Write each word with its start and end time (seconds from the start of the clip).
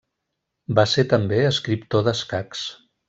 Va 0.79 0.85
ser 0.93 1.05
també 1.11 1.41
escriptor 1.49 2.07
d'escacs. 2.09 2.65